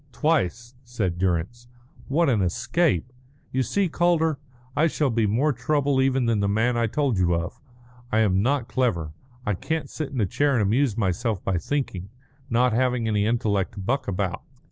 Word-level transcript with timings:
"Twice," 0.13 0.73
said 0.83 1.19
Durrance. 1.19 1.67
"What 2.07 2.27
an 2.27 2.41
escape! 2.41 3.13
You 3.51 3.61
see, 3.61 3.87
Calder, 3.87 4.39
I 4.75 4.87
shall 4.87 5.11
be 5.11 5.27
more 5.27 5.53
trouble 5.53 6.01
even 6.01 6.25
than 6.25 6.39
the 6.39 6.47
man 6.49 6.75
I 6.75 6.87
told 6.87 7.19
you 7.19 7.35
of. 7.35 7.59
I 8.11 8.21
am 8.21 8.41
not 8.41 8.67
clever. 8.67 9.13
I 9.45 9.53
can't 9.53 9.91
sit 9.91 10.09
in 10.09 10.19
a 10.19 10.25
chair 10.25 10.53
and 10.53 10.61
amuse 10.63 10.97
myself 10.97 11.43
by 11.43 11.59
thinking, 11.59 12.09
not 12.49 12.73
having 12.73 13.07
any 13.07 13.27
intellect 13.27 13.73
to 13.73 13.79
buck 13.79 14.07
about. 14.07 14.41